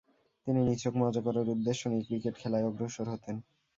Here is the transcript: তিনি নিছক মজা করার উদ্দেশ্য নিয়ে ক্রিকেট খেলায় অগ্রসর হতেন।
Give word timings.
তিনি 0.47 0.59
নিছক 0.67 0.93
মজা 1.01 1.21
করার 1.25 1.47
উদ্দেশ্য 1.53 1.81
নিয়ে 1.91 2.05
ক্রিকেট 2.07 2.35
খেলায় 2.41 2.67
অগ্রসর 2.69 3.07
হতেন। 3.13 3.35